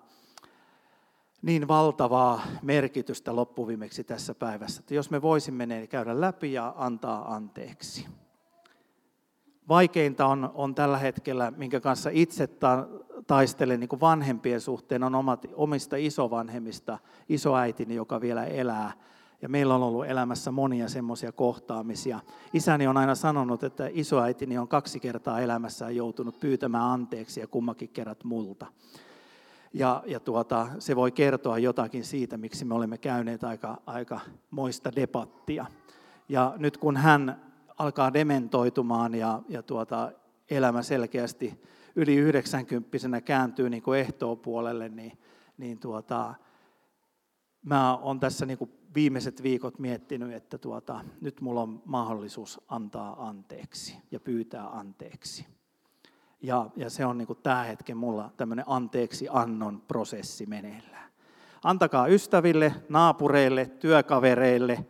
[1.41, 4.79] niin valtavaa merkitystä loppuviimeksi tässä päivässä.
[4.79, 8.07] Että jos me voisimme ne käydä läpi ja antaa anteeksi.
[9.67, 12.47] Vaikeinta on, on tällä hetkellä, minkä kanssa itse
[13.27, 16.97] taistelen niin kuin vanhempien suhteen, on omat, omista isovanhemmista,
[17.29, 18.91] isoäitini, joka vielä elää.
[19.41, 22.19] Ja meillä on ollut elämässä monia semmoisia kohtaamisia.
[22.53, 27.89] Isäni on aina sanonut, että isoäitini on kaksi kertaa elämässään joutunut pyytämään anteeksi ja kummakin
[27.89, 28.65] kerrat multa.
[29.73, 34.19] Ja, ja tuota, se voi kertoa jotakin siitä, miksi me olemme käyneet aika, aika
[34.51, 35.65] moista debattia.
[36.29, 37.41] Ja nyt kun hän
[37.77, 40.11] alkaa dementoitumaan ja, ja tuota,
[40.49, 41.61] elämä selkeästi
[41.95, 45.17] yli 90 kääntyy niin kuin ehtoopuolelle, niin,
[45.57, 46.33] niin tuota,
[47.63, 53.27] mä olen tässä niin kuin viimeiset viikot miettinyt, että tuota, nyt mulla on mahdollisuus antaa
[53.27, 55.45] anteeksi ja pyytää anteeksi.
[56.41, 61.11] Ja, ja se on niin kuin tämä hetken mulla tämmöinen anteeksi annon prosessi meneillään.
[61.63, 64.85] Antakaa ystäville, naapureille, työkavereille.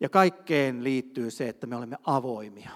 [0.00, 2.70] Ja kaikkeen liittyy se, että me olemme avoimia.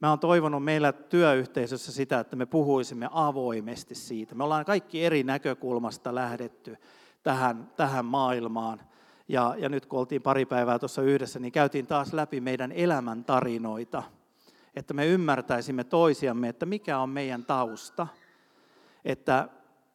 [0.00, 4.34] Mä oon toivonut meillä työyhteisössä sitä, että me puhuisimme avoimesti siitä.
[4.34, 6.76] Me ollaan kaikki eri näkökulmasta lähdetty
[7.22, 8.80] tähän, tähän maailmaan.
[9.28, 13.24] Ja, ja nyt kun oltiin pari päivää tuossa yhdessä, niin käytiin taas läpi meidän elämän
[13.24, 14.02] tarinoita,
[14.76, 18.06] että me ymmärtäisimme toisiamme, että mikä on meidän tausta,
[19.04, 19.48] että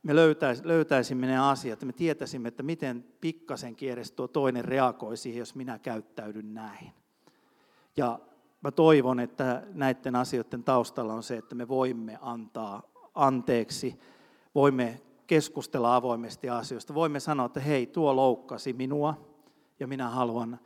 [0.04, 0.16] me
[0.64, 5.56] löytäisimme ne asiat, että me tietäisimme, että miten pikkasen edes tuo toinen reagoi siihen, jos
[5.56, 6.92] minä käyttäydyn näin.
[7.98, 8.20] Ja
[8.62, 12.82] mä toivon, että näiden asioiden taustalla on se, että me voimme antaa
[13.16, 14.00] anteeksi,
[14.56, 19.18] voimme keskustella avoimesti asioista, voimme sanoa, että hei, tuo loukkasi minua
[19.80, 20.60] ja minä haluan,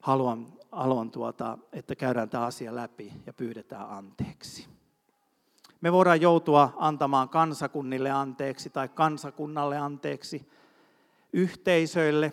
[0.00, 4.66] haluan, haluan tuota, että käydään tämä asia läpi ja pyydetään anteeksi.
[5.80, 10.48] Me voidaan joutua antamaan kansakunnille anteeksi tai kansakunnalle anteeksi,
[11.32, 12.32] yhteisöille.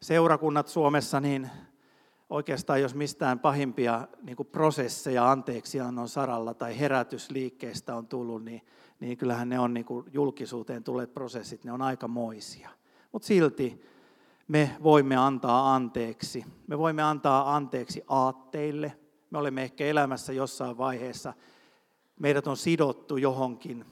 [0.00, 1.50] Seurakunnat Suomessa, niin
[2.30, 8.62] oikeastaan jos mistään pahimpia niin kuin prosesseja anteeksiannon saralla tai herätysliikkeestä on tullut, niin,
[9.00, 12.70] niin kyllähän ne on niin kuin julkisuuteen tulleet prosessit, ne on aika moisia.
[13.12, 13.82] Mutta silti
[14.48, 16.44] me voimme antaa anteeksi.
[16.66, 18.92] Me voimme antaa anteeksi aatteille.
[19.30, 21.32] Me olemme ehkä elämässä jossain vaiheessa,
[22.20, 23.84] meidät on sidottu johonkin,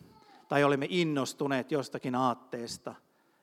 [0.49, 2.95] tai olemme innostuneet jostakin aatteesta,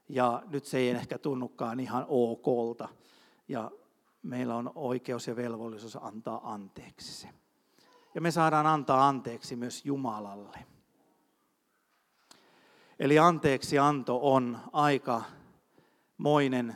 [0.10, 2.90] ja nyt se ei ehkä tunnukaan ihan okolta.
[3.48, 3.72] Ja
[4.24, 7.30] meillä on oikeus ja velvollisuus antaa anteeksi se.
[8.16, 10.66] ja me saadaan antaa anteeksi myös Jumalalle.
[13.00, 15.22] Eli anteeksi anto on aika
[16.18, 16.76] moinen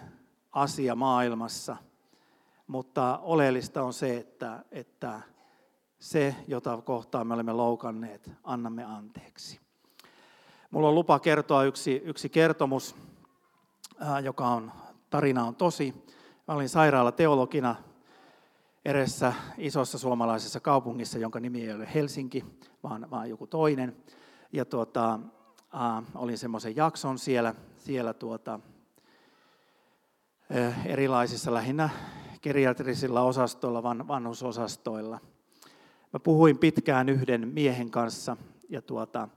[0.51, 1.77] asia maailmassa,
[2.67, 5.21] mutta oleellista on se, että, että
[5.99, 9.59] se, jota kohtaan me olemme loukanneet, annamme anteeksi.
[10.71, 12.95] Mulla on lupa kertoa yksi, yksi kertomus,
[14.23, 14.71] joka on,
[15.09, 16.04] tarina on tosi.
[16.47, 17.75] Mä olin sairaala teologina
[18.85, 22.45] erässä isossa suomalaisessa kaupungissa, jonka nimi ei ole Helsinki,
[22.83, 23.95] vaan, vaan joku toinen.
[24.51, 25.19] Ja tuota,
[25.75, 28.59] äh, olin semmoisen jakson siellä, siellä tuota,
[30.55, 31.89] äh, erilaisissa lähinnä
[32.41, 35.19] geriatrisilla osastoilla, van, vanhusosastoilla.
[36.13, 38.37] Mä puhuin pitkään yhden miehen kanssa
[38.69, 39.29] ja tuota,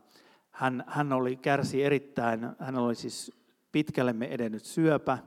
[0.50, 3.32] hän, hän oli kärsi erittäin, hän oli siis
[3.72, 5.18] pitkälle me edennyt syöpä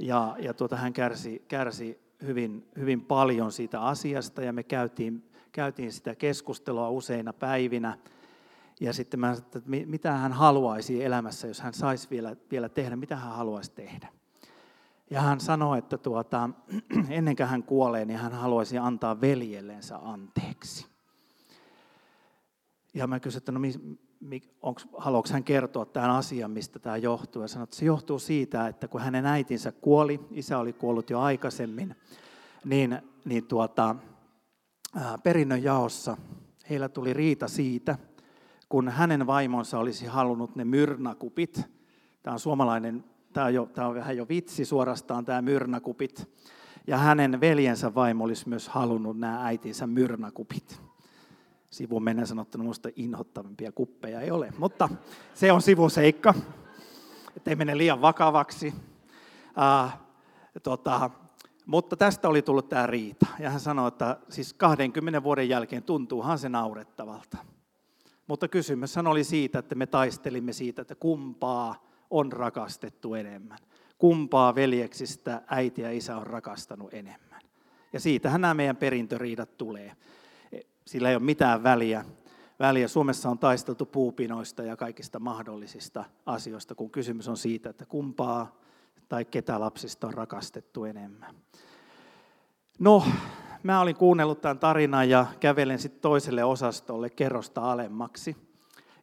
[0.00, 5.92] ja, ja tuota, hän kärsi, kärsi hyvin, hyvin paljon siitä asiasta ja me käytiin, käytiin
[5.92, 7.98] sitä keskustelua useina päivinä.
[8.80, 13.16] Ja sitten mä että mitä hän haluaisi elämässä, jos hän saisi vielä, vielä tehdä, mitä
[13.16, 14.08] hän haluaisi tehdä.
[15.10, 16.50] Ja hän sanoi, että tuota,
[17.08, 20.86] ennen kuin hän kuolee, niin hän haluaisi antaa veljellensä anteeksi.
[22.94, 23.60] Ja mä kysyin, että no,
[24.62, 27.42] onko, haluaako hän kertoa tämän asian, mistä tämä johtuu.
[27.42, 31.20] Ja sanoi, että se johtuu siitä, että kun hänen äitinsä kuoli, isä oli kuollut jo
[31.20, 31.96] aikaisemmin,
[32.64, 33.96] niin, niin tuota,
[35.22, 36.16] perinnön jaossa
[36.70, 37.98] heillä tuli riita siitä,
[38.68, 41.62] kun hänen vaimonsa olisi halunnut ne myrnakupit.
[42.22, 46.30] Tämä on suomalainen, tämä on, jo, tämä on vähän jo vitsi suorastaan, tämä myrnakupit.
[46.86, 50.89] Ja hänen veljensä vaimo olisi myös halunnut nämä äitinsä myrnakupit
[51.70, 54.88] sivuun mennä sanottuna minusta inhottavimpia kuppeja ei ole, mutta
[55.34, 56.34] se on sivuseikka,
[57.36, 58.74] ettei mene liian vakavaksi.
[59.48, 59.90] Uh,
[60.62, 61.10] tota,
[61.66, 63.26] mutta tästä oli tullut tämä riita.
[63.38, 67.38] Ja hän sanoi, että siis 20 vuoden jälkeen tuntuuhan se naurettavalta.
[68.26, 73.58] Mutta kysymys oli siitä, että me taistelimme siitä, että kumpaa on rakastettu enemmän.
[73.98, 77.40] Kumpaa veljeksistä äiti ja isä on rakastanut enemmän.
[77.92, 79.96] Ja siitähän nämä meidän perintöriidat tulee.
[80.90, 82.04] Sillä ei ole mitään väliä.
[82.58, 82.88] väliä.
[82.88, 88.56] Suomessa on taisteltu puupinoista ja kaikista mahdollisista asioista, kun kysymys on siitä, että kumpaa
[89.08, 91.34] tai ketä lapsista on rakastettu enemmän.
[92.78, 93.04] No,
[93.62, 98.36] mä olin kuunnellut tämän tarinan ja kävelen sitten toiselle osastolle kerrosta alemmaksi.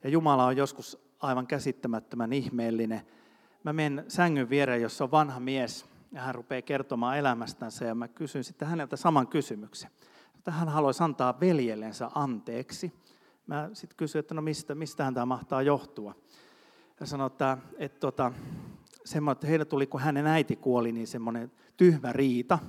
[0.03, 3.01] Ja Jumala on joskus aivan käsittämättömän ihmeellinen.
[3.63, 8.07] Mä menen sängyn viereen, jossa on vanha mies, ja hän rupeaa kertomaan elämästänsä, ja mä
[8.07, 9.89] kysyn sitten häneltä saman kysymyksen
[10.47, 12.93] että hän haluaisi antaa veljellensä anteeksi.
[13.47, 16.15] Mä sitten kysyin, että no mistä, mistähän tämä mahtaa johtua.
[16.99, 18.31] Ja sanoi, että, että, tota,
[19.05, 22.59] semmoinen, että heille tuli, kun hänen äiti kuoli, niin semmoinen tyhmä riita,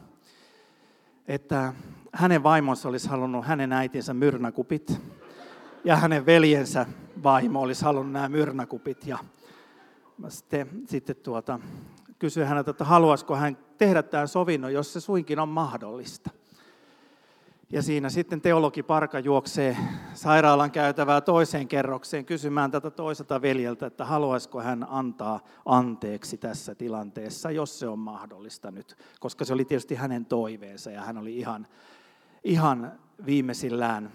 [1.29, 1.75] että
[2.13, 5.01] hänen vaimonsa olisi halunnut hänen äitinsä myrnäkupit,
[5.85, 6.87] ja hänen veljensä
[7.23, 9.07] vaimo olisi halunnut nämä myrnäkupit.
[9.07, 9.19] Ja
[10.19, 11.61] mä sitten, sitten tuota,
[12.19, 16.38] kysyin häneltä, että haluaisiko hän tehdä tämän sovinnon, jos se suinkin on mahdollista.
[17.73, 19.77] Ja siinä sitten teologi Parka juoksee
[20.15, 27.51] sairaalan käytävää toiseen kerrokseen kysymään tätä toiselta veljeltä, että haluaisiko hän antaa anteeksi tässä tilanteessa,
[27.51, 28.97] jos se on mahdollista nyt.
[29.21, 31.67] Koska se oli tietysti hänen toiveensa ja hän oli ihan,
[32.45, 32.93] ihan
[33.27, 34.13] viimeisillään.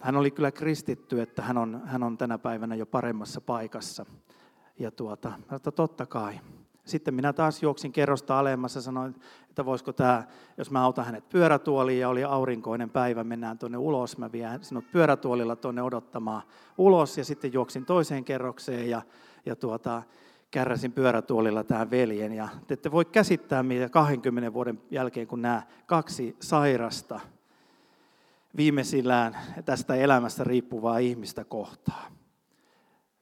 [0.00, 4.06] Hän oli kyllä kristitty, että hän on, hän on tänä päivänä jo paremmassa paikassa.
[4.78, 6.40] Ja tuota, että totta kai.
[6.86, 9.14] Sitten minä taas juoksin kerrosta alemmassa sanoin,
[9.50, 10.24] että voisiko tämä,
[10.56, 14.84] jos mä autan hänet pyörätuoliin ja oli aurinkoinen päivä, mennään tuonne ulos, mä vien sinut
[14.92, 16.42] pyörätuolilla tuonne odottamaan
[16.78, 19.02] ulos ja sitten juoksin toiseen kerrokseen ja,
[19.46, 20.02] ja tuota,
[20.50, 22.32] kärräsin pyörätuolilla tähän veljen.
[22.32, 27.20] Ja te ette voi käsittää, mitä 20 vuoden jälkeen, kun nämä kaksi sairasta
[28.56, 32.06] viimeisillään tästä elämästä riippuvaa ihmistä kohtaa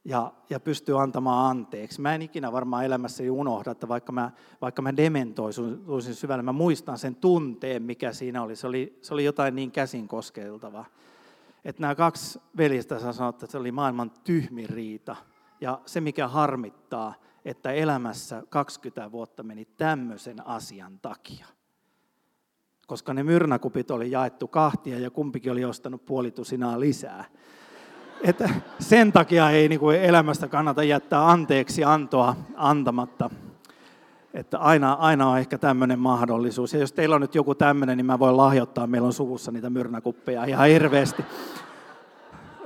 [0.05, 2.01] ja, ja pystyy antamaan anteeksi.
[2.01, 6.97] Mä en ikinä varmaan elämässäni unohda, että vaikka mä, vaikka mä dementoisin syvällä, mä muistan
[6.97, 8.55] sen tunteen, mikä siinä oli.
[8.55, 10.85] Se oli, se oli jotain niin käsin koskeltavaa.
[11.65, 15.15] Että nämä kaksi veljestä sanoivat, että se oli maailman tyhmin riita.
[15.61, 17.13] Ja se, mikä harmittaa,
[17.45, 21.45] että elämässä 20 vuotta meni tämmöisen asian takia.
[22.87, 27.25] Koska ne myrnäkupit oli jaettu kahtia ja kumpikin oli ostanut puolitusinaa lisää
[28.23, 28.49] että
[28.79, 33.29] sen takia ei niin kuin elämästä kannata jättää anteeksi antoa antamatta.
[34.33, 36.73] Että aina, aina on ehkä tämmöinen mahdollisuus.
[36.73, 38.87] Ja jos teillä on nyt joku tämmöinen, niin mä voin lahjoittaa.
[38.87, 41.25] Meillä on suvussa niitä myrnäkuppeja ihan hirveästi.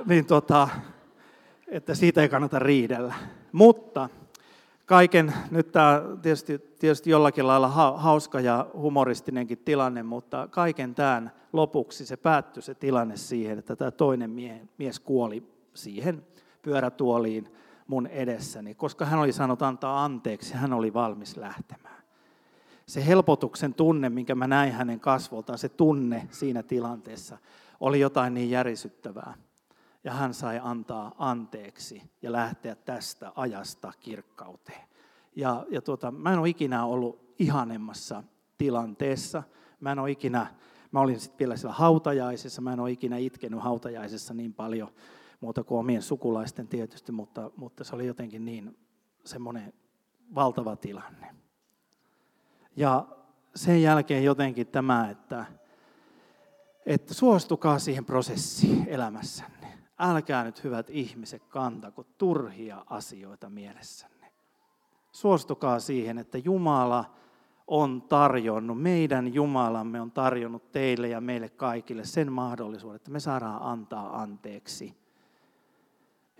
[0.06, 0.68] Niin tota,
[1.68, 3.14] että siitä ei kannata riidellä.
[3.52, 4.08] Mutta
[4.90, 12.06] kaiken, nyt tämä tietysti, tietysti jollakin lailla hauska ja humoristinenkin tilanne, mutta kaiken tämän lopuksi
[12.06, 14.30] se päättyi se tilanne siihen, että tämä toinen
[14.78, 15.42] mies kuoli
[15.74, 16.26] siihen
[16.62, 17.52] pyörätuoliin
[17.86, 22.02] mun edessäni, koska hän oli saanut antaa anteeksi, hän oli valmis lähtemään.
[22.86, 27.38] Se helpotuksen tunne, minkä mä näin hänen kasvoltaan, se tunne siinä tilanteessa,
[27.80, 29.34] oli jotain niin järisyttävää.
[30.04, 34.88] Ja hän sai antaa anteeksi ja lähteä tästä ajasta kirkkauteen.
[35.36, 38.22] Ja, ja tuota, mä en ole ikinä ollut ihanemmassa
[38.58, 39.42] tilanteessa.
[39.80, 40.46] Mä en ole ikinä,
[40.92, 44.88] mä olin sitten vielä siellä hautajaisessa, mä en ole ikinä itkenyt hautajaisessa niin paljon,
[45.40, 48.78] muuta kuin omien sukulaisten tietysti, mutta, mutta se oli jotenkin niin
[49.24, 49.72] semmoinen
[50.34, 51.34] valtava tilanne.
[52.76, 53.06] Ja
[53.54, 55.44] sen jälkeen jotenkin tämä, että,
[56.86, 59.59] että suostukaa siihen prosessiin elämässänne.
[60.02, 64.32] Älkää nyt hyvät ihmiset kantako turhia asioita mielessänne.
[65.12, 67.14] Suostukaa siihen, että Jumala
[67.66, 73.62] on tarjonnut, meidän Jumalamme on tarjonnut teille ja meille kaikille sen mahdollisuuden, että me saadaan
[73.62, 74.96] antaa anteeksi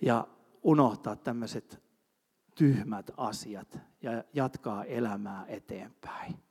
[0.03, 0.27] ja
[0.63, 1.83] unohtaa tämmöiset
[2.55, 6.50] tyhmät asiat ja jatkaa elämää eteenpäin.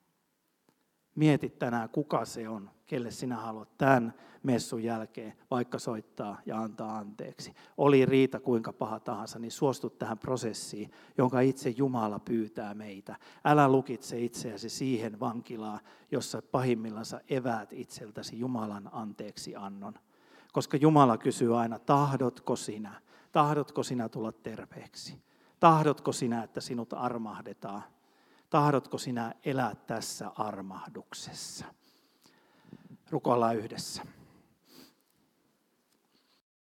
[1.20, 4.13] Mieti tänään, kuka se on, kelle sinä haluat tämän
[4.43, 7.53] messun jälkeen vaikka soittaa ja antaa anteeksi.
[7.78, 13.15] Oli riita kuinka paha tahansa, niin suostu tähän prosessiin, jonka itse Jumala pyytää meitä.
[13.45, 15.80] Älä lukitse itseäsi siihen vankilaan,
[16.11, 19.93] jossa pahimmillansa eväät itseltäsi Jumalan anteeksi annon.
[20.53, 23.01] Koska Jumala kysyy aina, tahdotko sinä?
[23.32, 25.22] Tahdotko sinä tulla terveeksi?
[25.59, 27.84] Tahdotko sinä, että sinut armahdetaan?
[28.50, 31.66] Tahdotko sinä elää tässä armahduksessa?
[33.10, 34.04] Rukoillaan yhdessä.